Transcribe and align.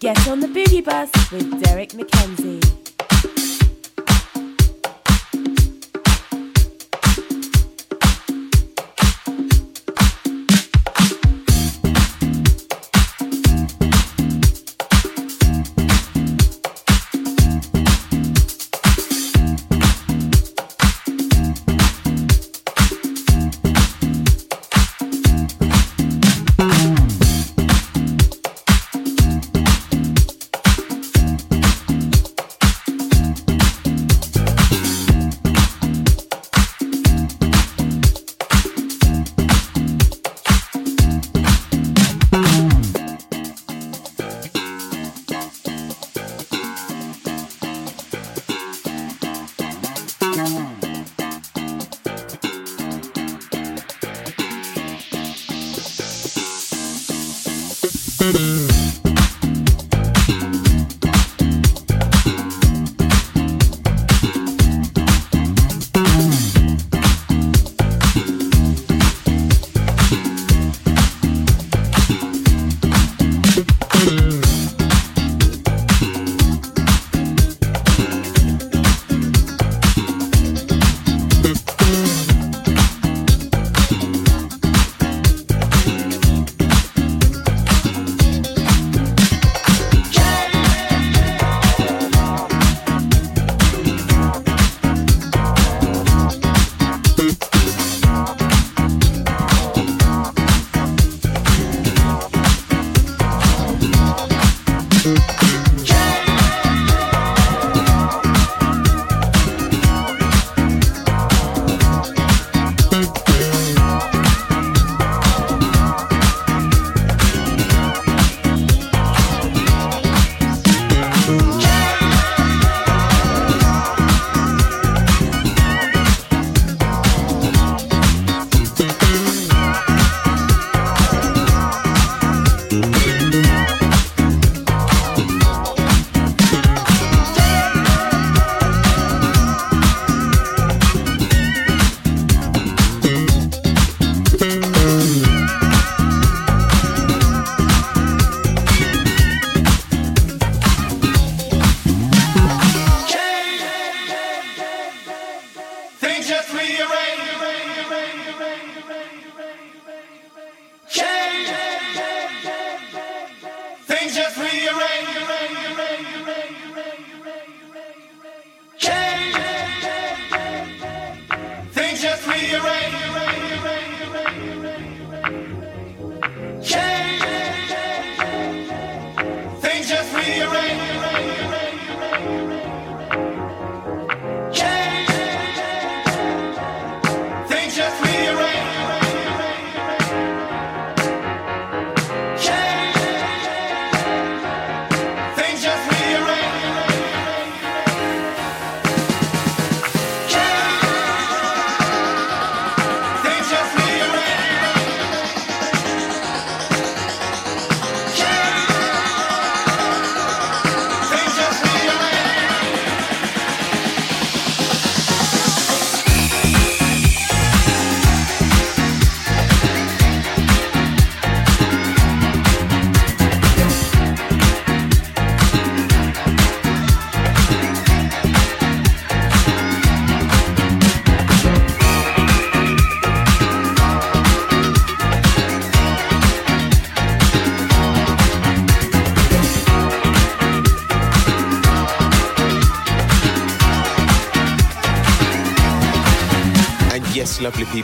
Get 0.00 0.26
on 0.28 0.40
the 0.40 0.46
boogie 0.46 0.82
bus 0.82 1.10
with 1.30 1.62
Derrick 1.62 1.90
McKenzie. 1.90 2.89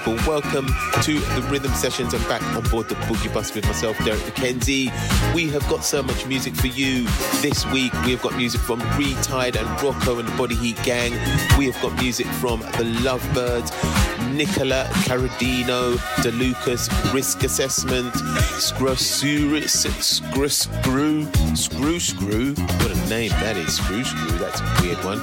People. 0.07 0.27
Welcome 0.27 0.69
to 1.03 1.19
the 1.19 1.47
Rhythm 1.51 1.73
Sessions. 1.73 2.15
I'm 2.15 2.23
back 2.29 2.43
on 2.55 2.63
board 2.71 2.89
the 2.89 2.95
Boogie 3.07 3.33
Bus 3.33 3.53
with 3.55 3.65
myself, 3.67 3.97
Derrick 4.05 4.23
McKenzie. 4.23 4.93
We 5.35 5.49
have 5.51 5.69
got 5.69 5.85
so 5.85 6.03
much 6.03 6.27
music 6.27 6.55
for 6.55 6.69
you 6.69 7.05
this 7.43 7.67
week. 7.73 7.93
We 8.05 8.13
have 8.13 8.23
got 8.23 8.37
music 8.37 8.61
from 8.61 8.81
Retide 8.81 9.57
and 9.57 9.83
Rocco 9.83 10.19
and 10.21 10.29
the 10.29 10.37
Body 10.37 10.55
Heat 10.55 10.81
Gang. 10.85 11.13
We 11.59 11.67
have 11.71 11.81
got 11.83 12.01
music 12.01 12.27
from 12.27 12.61
The 12.61 12.85
Lovebirds, 13.03 13.73
Nicola 14.33 14.85
Caradino, 15.07 15.97
DeLucas, 16.23 17.13
Risk 17.13 17.43
Assessment, 17.43 18.13
Scrusurus, 18.59 19.87
Screw, 20.03 20.49
Screw, 20.49 21.27
Screw, 21.57 21.99
Screw. 21.99 22.55
What 22.55 22.91
a 22.93 23.09
name 23.09 23.31
that 23.31 23.57
is, 23.57 23.77
Screw, 23.77 24.05
Screw. 24.05 24.39
That's 24.39 24.61
a 24.61 24.83
weird 24.83 25.03
one. 25.05 25.21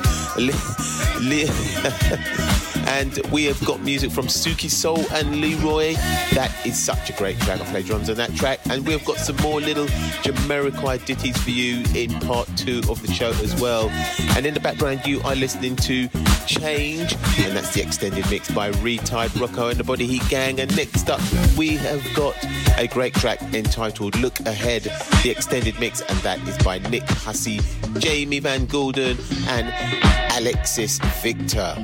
And 2.87 3.19
we 3.31 3.45
have 3.45 3.63
got 3.65 3.81
music 3.81 4.11
from 4.11 4.27
Suki 4.27 4.69
Soul 4.69 5.05
and 5.11 5.41
Leroy. 5.41 5.93
That 6.33 6.51
is 6.65 6.77
such 6.77 7.09
a 7.09 7.13
great 7.13 7.39
track. 7.41 7.61
I 7.61 7.65
play 7.65 7.83
drums 7.83 8.09
on 8.09 8.17
that 8.17 8.33
track. 8.35 8.59
And 8.69 8.85
we've 8.87 9.03
got 9.05 9.17
some 9.17 9.35
more 9.37 9.59
little 9.59 9.85
Jamiroquai 10.23 11.05
ditties 11.05 11.37
for 11.37 11.51
you 11.51 11.83
in 11.95 12.11
part 12.21 12.47
two 12.55 12.81
of 12.89 13.01
the 13.01 13.11
show 13.11 13.31
as 13.43 13.59
well. 13.59 13.89
And 14.35 14.45
in 14.45 14.53
the 14.53 14.59
background, 14.59 15.05
you 15.05 15.21
are 15.21 15.35
listening 15.35 15.75
to 15.77 16.09
Change, 16.45 17.13
and 17.39 17.55
that's 17.55 17.73
the 17.73 17.81
extended 17.81 18.29
mix 18.29 18.51
by 18.51 18.69
Retied 18.71 19.39
Rocco 19.39 19.69
and 19.69 19.79
the 19.79 19.83
Body 19.83 20.05
Heat 20.05 20.27
Gang. 20.27 20.59
And 20.59 20.75
next 20.75 21.09
up, 21.09 21.21
we 21.57 21.77
have 21.77 22.03
got 22.15 22.35
a 22.77 22.87
great 22.87 23.13
track 23.13 23.41
entitled 23.53 24.17
Look 24.19 24.41
Ahead, 24.41 24.83
the 25.23 25.29
extended 25.29 25.79
mix, 25.79 26.01
and 26.01 26.17
that 26.19 26.45
is 26.47 26.57
by 26.57 26.79
Nick 26.79 27.03
Hussey, 27.03 27.61
Jamie 27.97 28.39
Van 28.39 28.67
Gulden, 28.67 29.17
and 29.47 30.22
Alexis 30.35 30.97
Victor. 31.21 31.75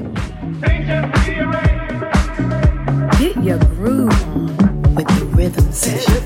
Get 3.19 3.44
your 3.44 3.60
groove 3.60 4.12
on 4.28 4.96
with 4.96 5.07
the 5.07 5.25
rhythm 5.36 5.72
session. 5.72 6.19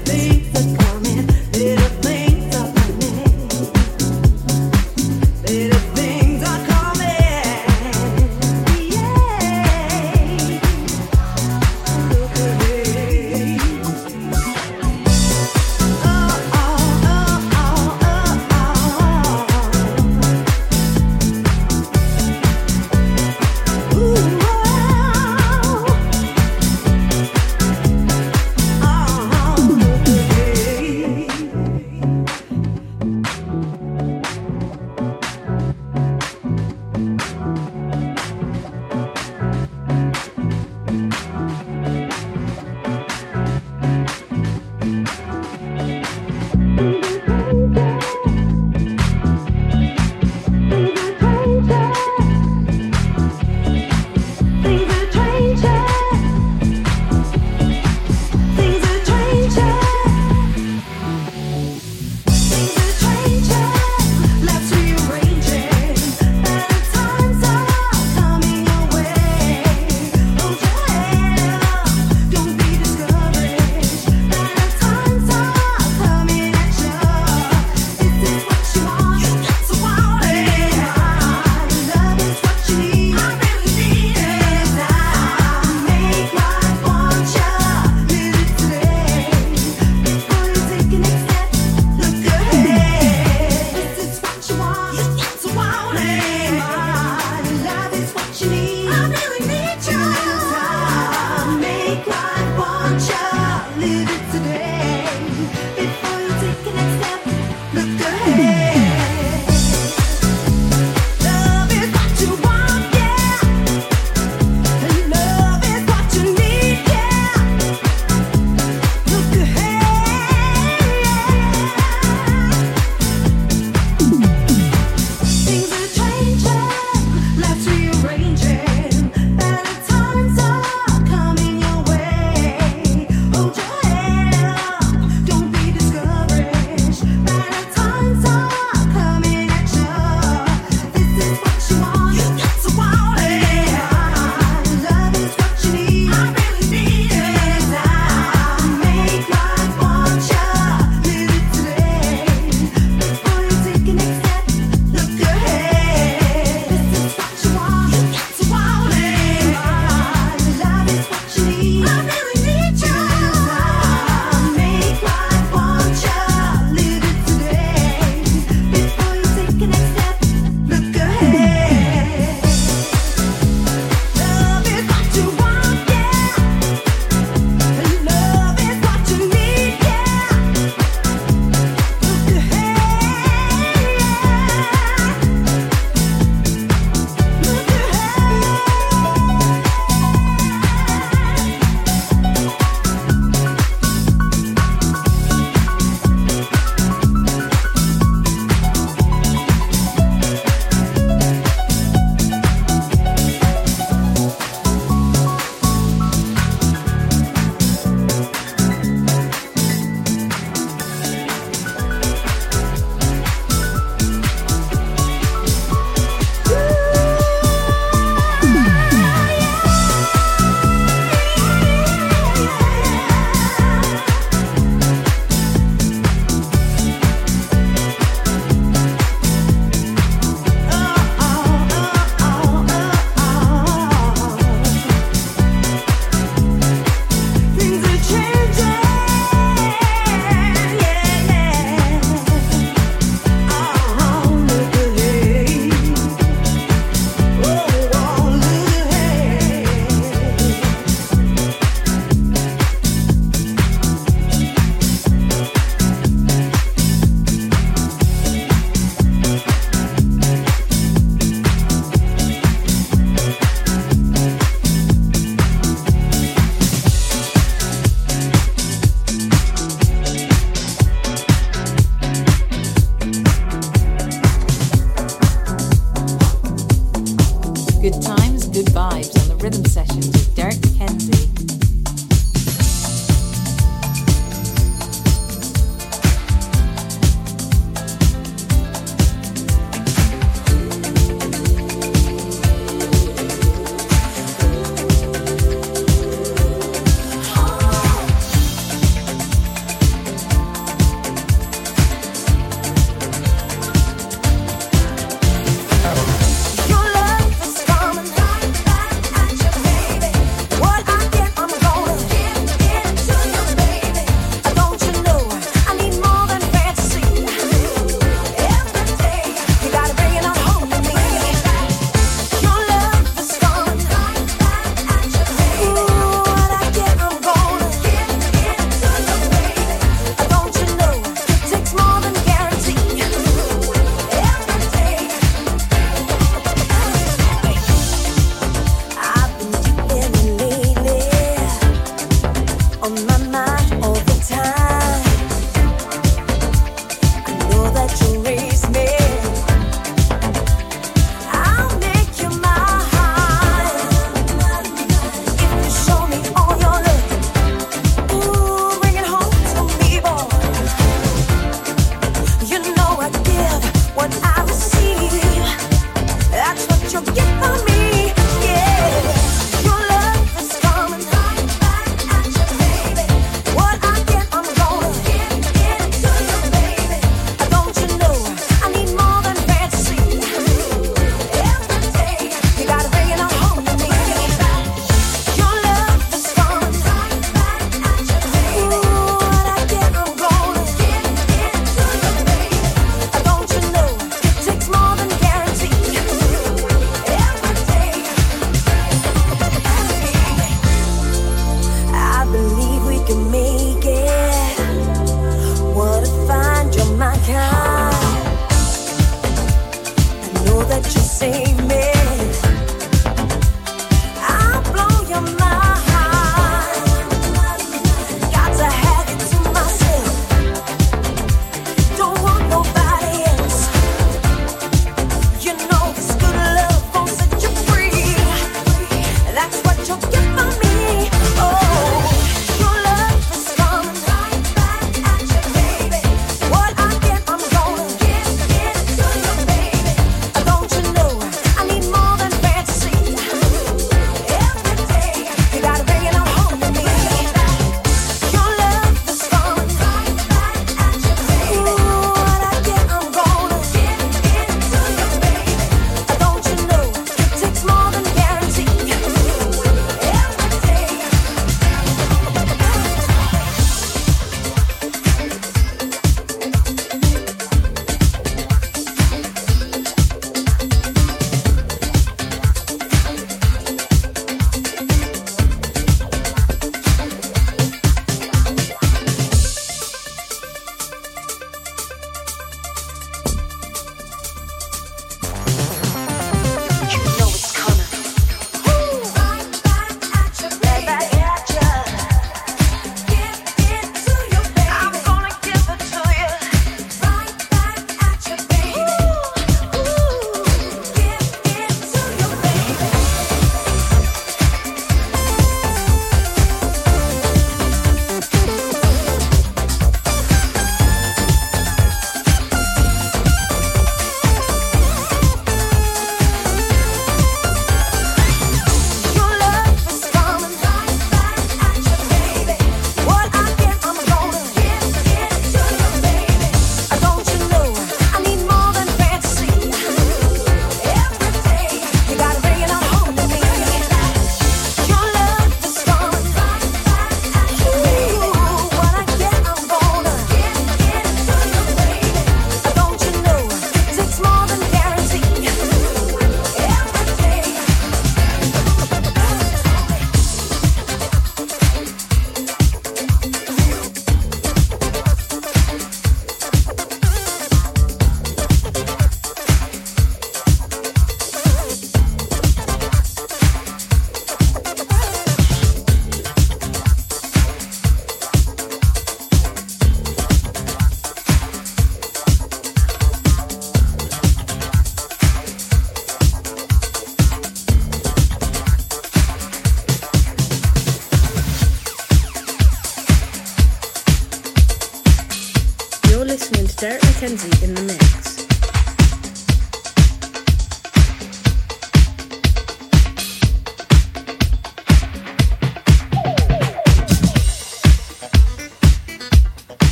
Listening 586.34 586.66
to 586.66 586.76
Derrick 586.78 587.02
McKenzie 587.04 587.64
in 587.64 587.76
the 587.76 587.82
mix. 587.84 588.43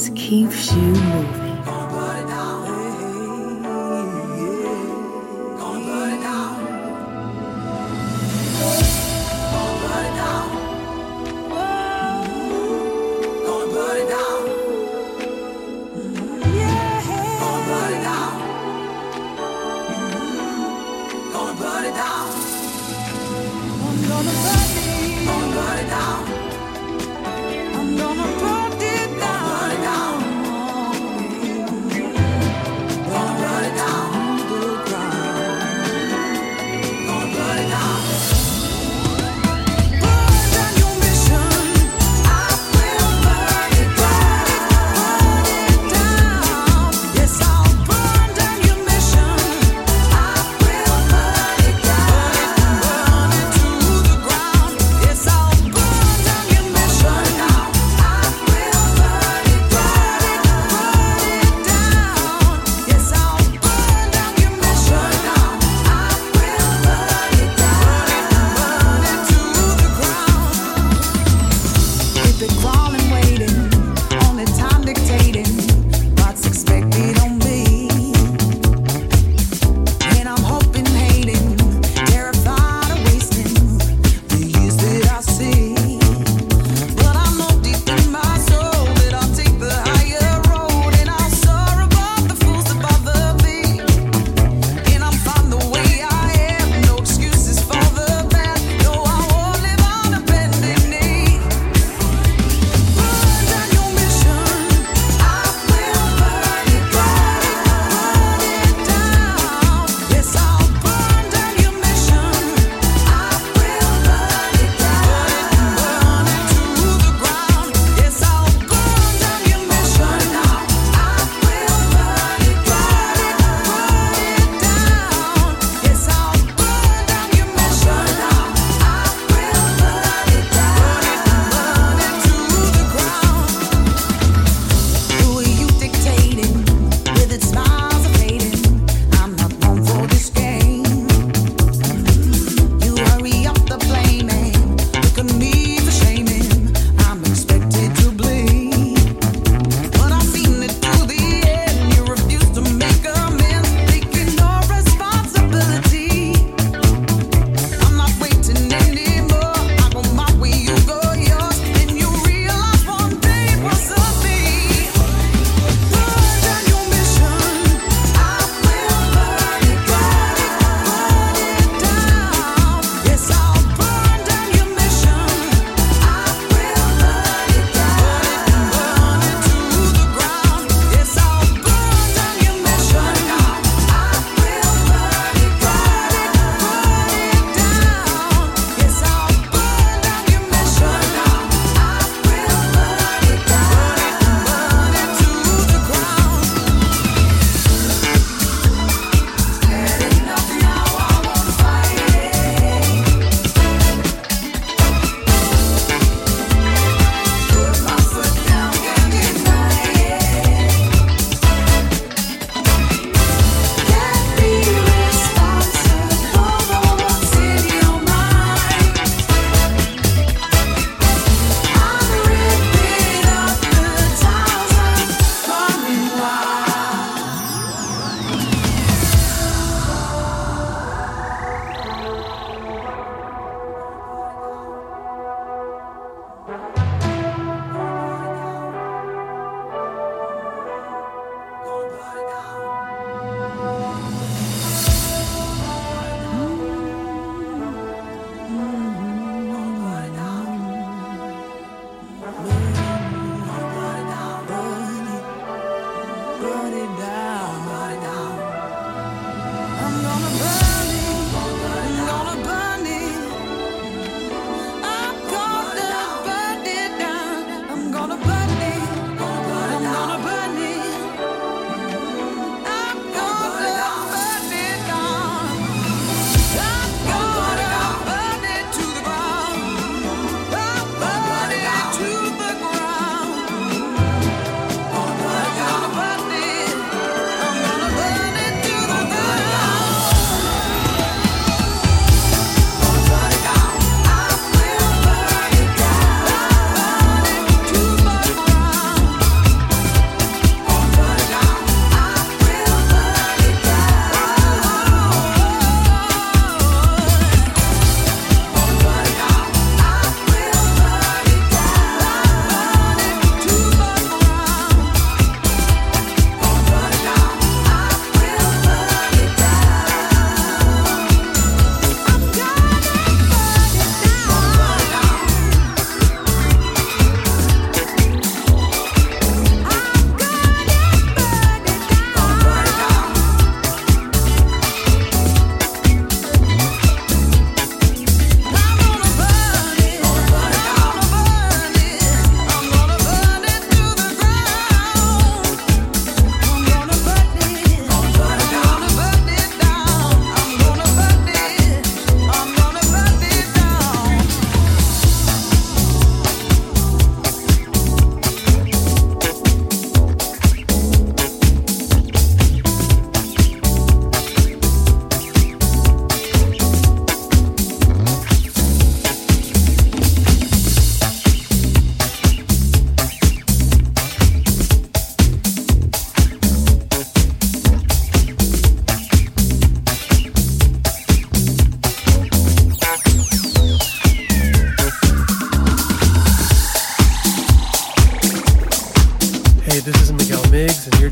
Sessions 0.00 0.69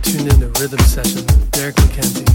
Tune 0.08 0.26
in 0.26 0.40
to 0.40 0.46
Rhythm 0.58 0.78
Session 0.78 1.16
with 1.16 1.50
Derrick 1.50 1.74
McKenzie. 1.76 2.27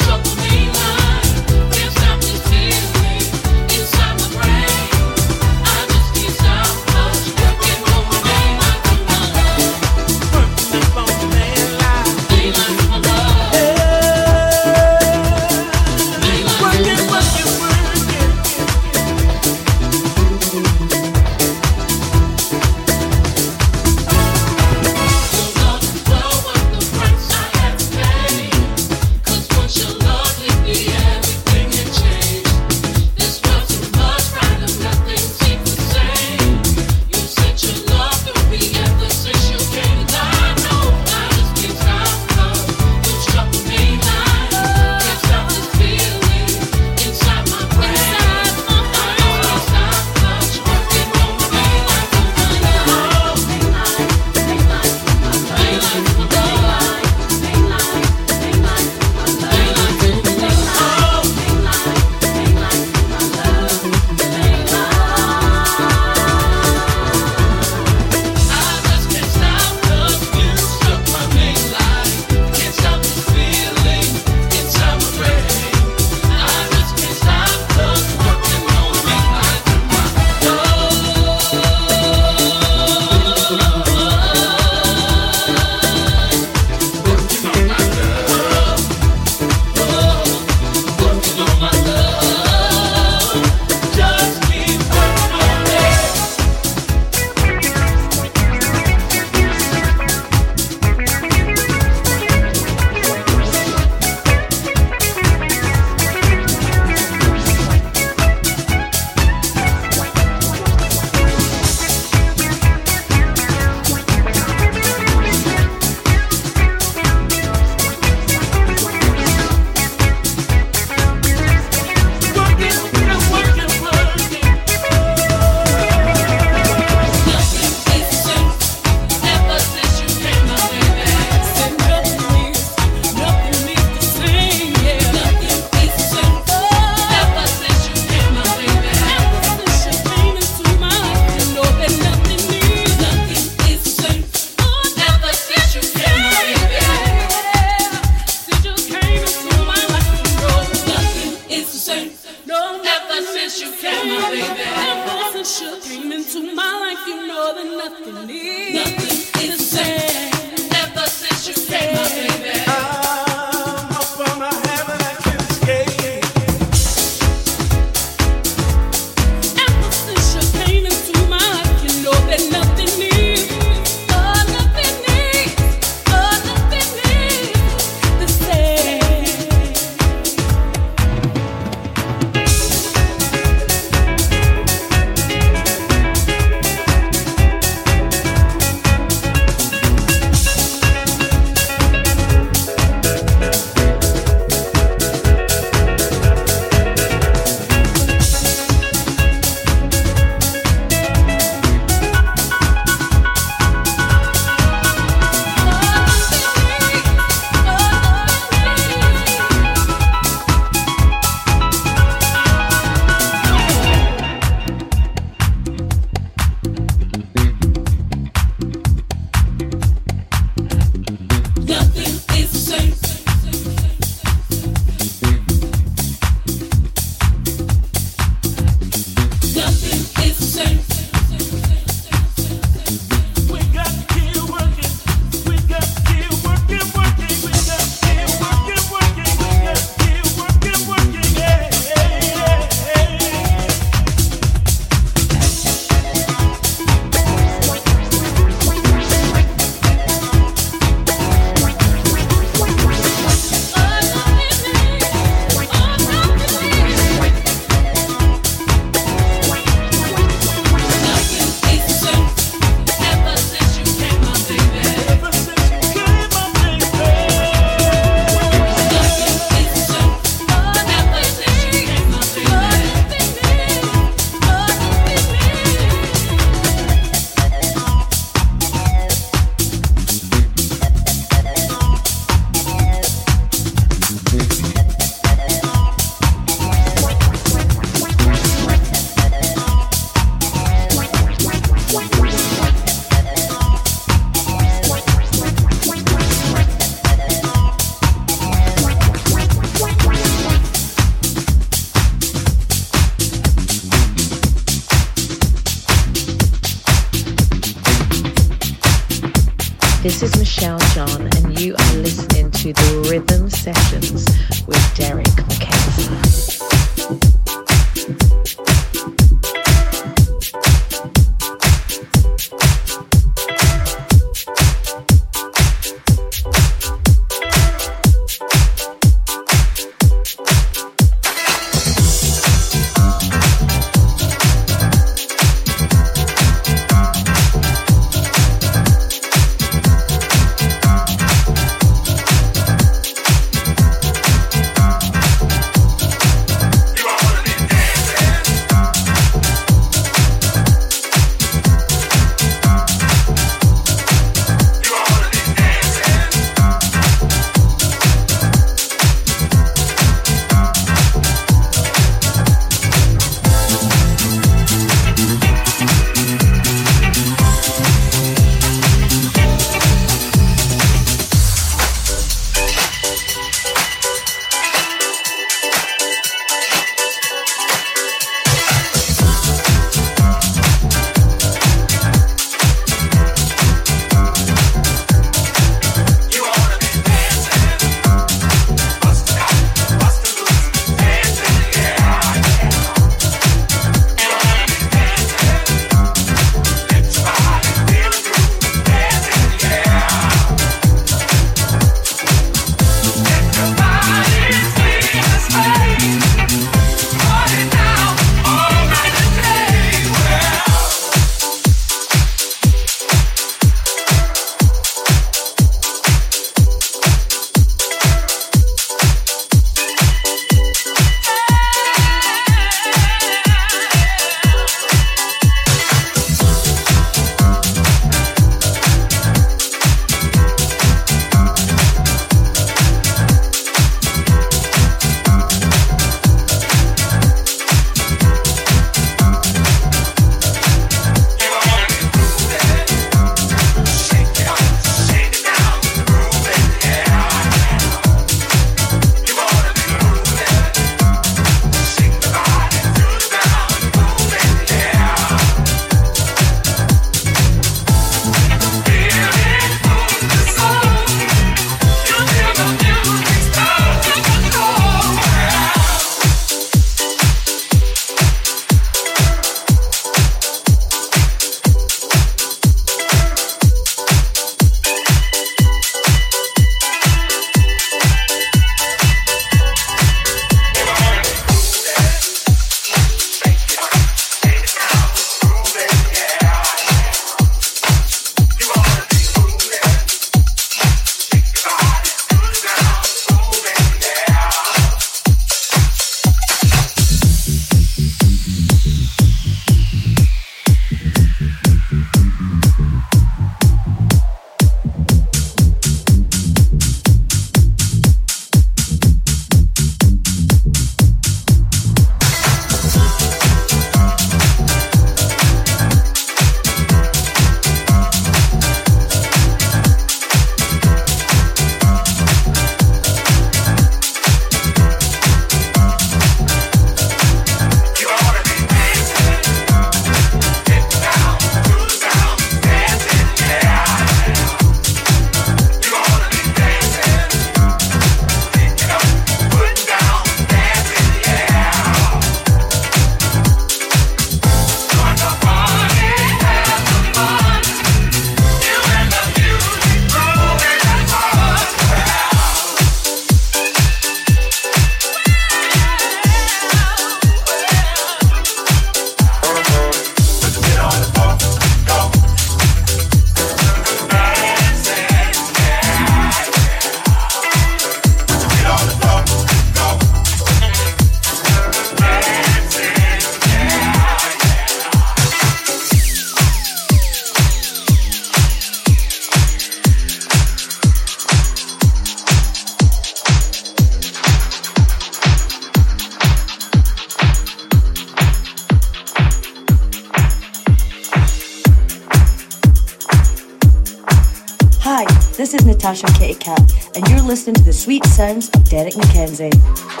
Sweet 597.81 598.05
sounds 598.05 598.47
of 598.49 598.63
Derrick 598.69 598.93
McKenzie. 598.93 600.00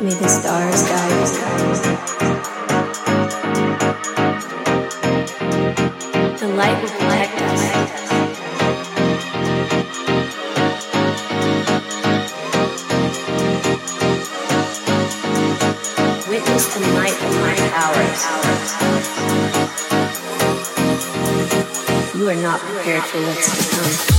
May 0.00 0.14
the 0.14 0.28
stars 0.28 0.82
guide 0.88 1.12
us. 1.12 1.32
The 6.40 6.48
light 6.54 6.80
will 6.80 6.88
protect 6.88 7.42
us. 7.42 7.78
You 22.14 22.28
are 22.28 22.34
not 22.36 22.60
prepared 22.60 23.02
for 23.02 23.18
what's 23.18 23.48
to 23.56 24.08
come. 24.10 24.17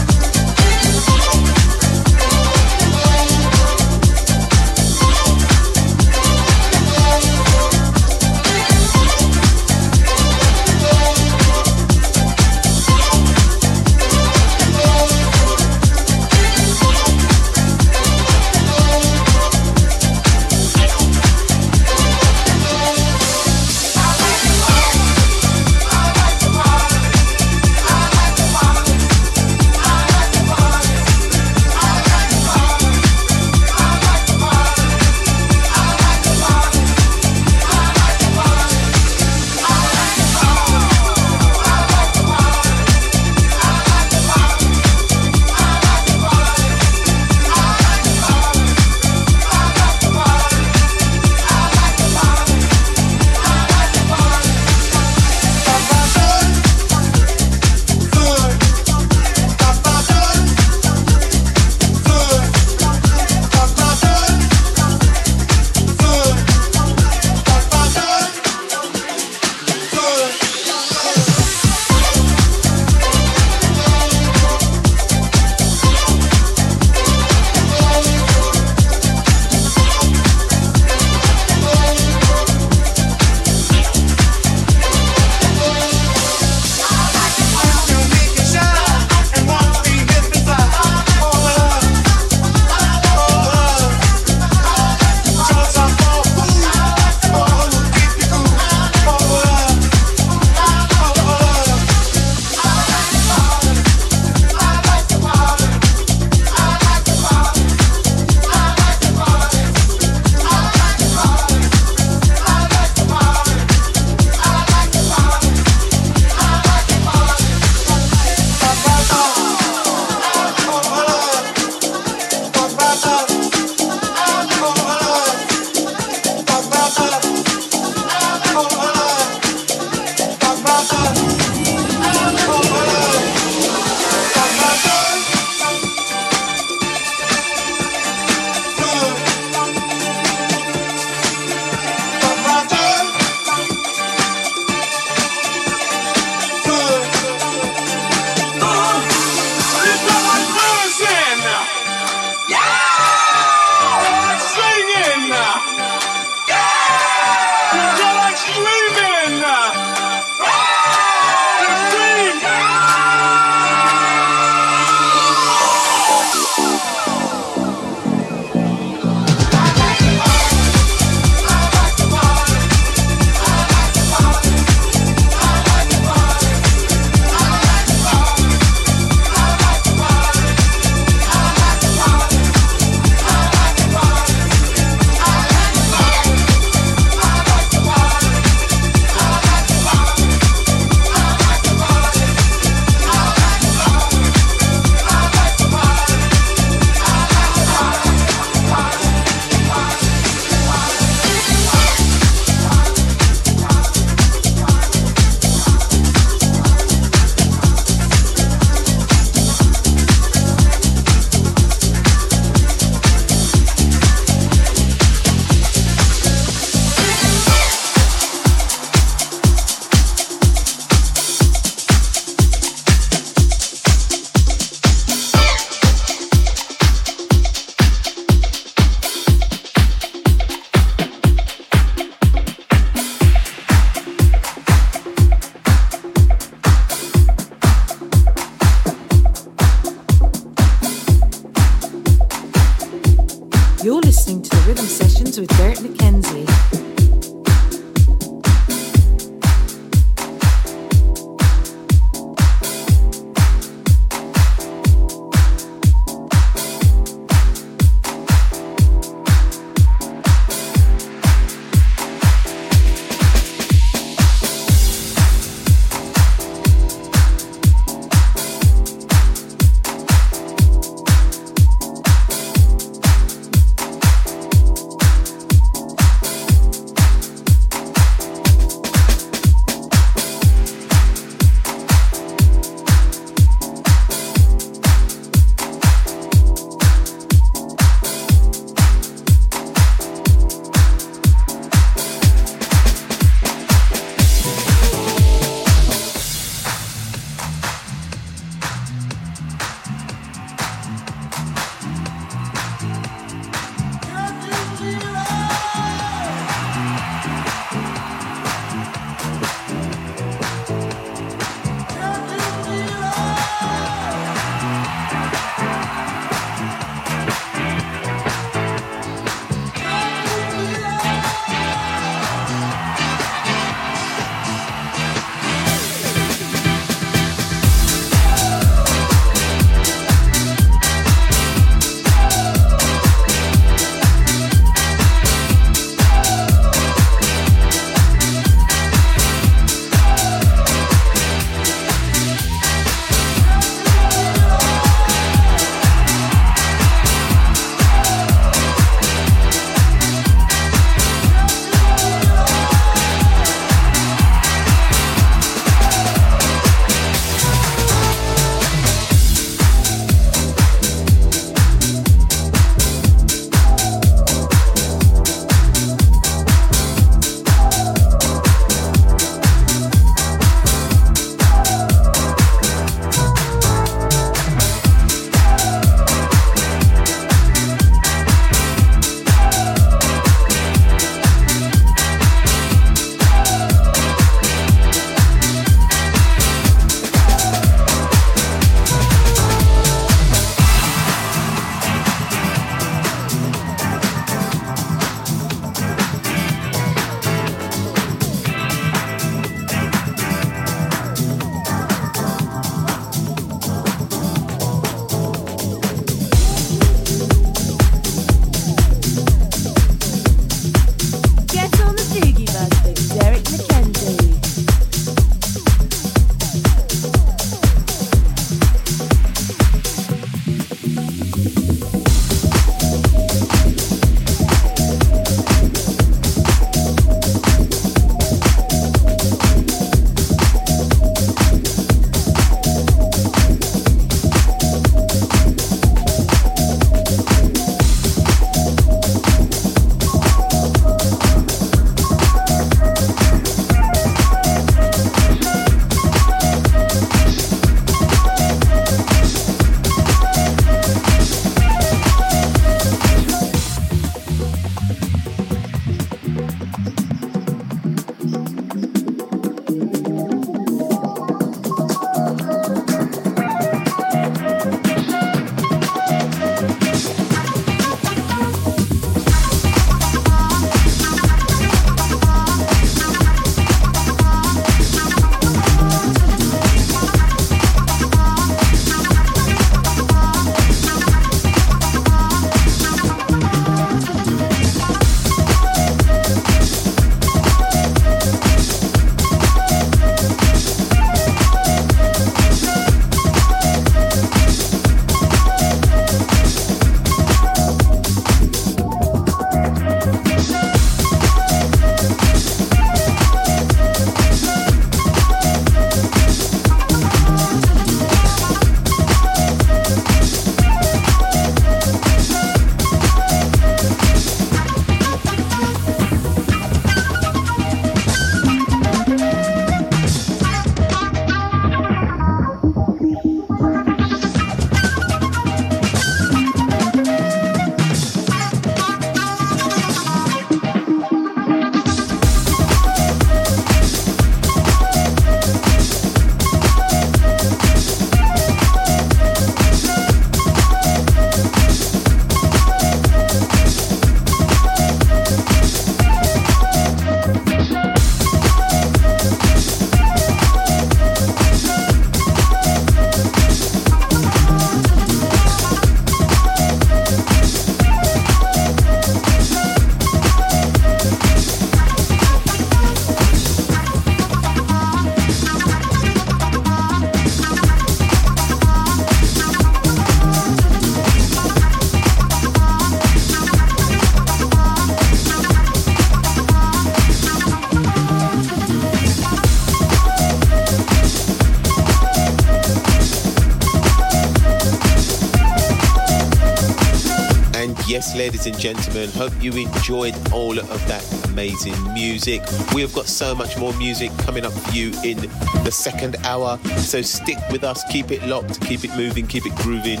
Gentlemen. 588.58 589.08
Hope 589.10 589.32
you 589.40 589.52
enjoyed 589.52 590.14
all 590.32 590.58
of 590.58 590.88
that 590.88 591.04
amazing 591.28 591.74
music. 591.94 592.42
We 592.74 592.80
have 592.82 592.92
got 592.92 593.06
so 593.06 593.34
much 593.34 593.56
more 593.56 593.72
music 593.74 594.10
coming 594.18 594.44
up 594.44 594.52
for 594.52 594.72
you 594.72 594.88
in 595.04 595.18
the 595.64 595.70
second 595.70 596.16
hour. 596.24 596.58
So 596.76 597.00
stick 597.02 597.38
with 597.50 597.64
us, 597.64 597.84
keep 597.90 598.10
it 598.10 598.22
locked, 598.24 598.60
keep 598.66 598.84
it 598.84 598.94
moving, 598.96 599.26
keep 599.26 599.46
it 599.46 599.54
grooving, 599.56 600.00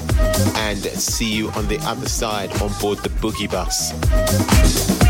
and 0.56 0.78
see 0.78 1.32
you 1.32 1.50
on 1.50 1.68
the 1.68 1.78
other 1.82 2.08
side 2.08 2.50
on 2.60 2.72
board 2.80 2.98
the 2.98 3.10
Boogie 3.10 3.50
Bus. 3.50 5.07